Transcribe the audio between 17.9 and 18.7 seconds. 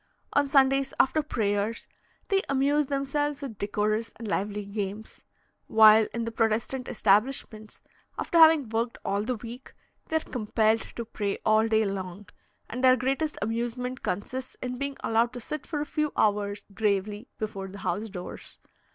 doors.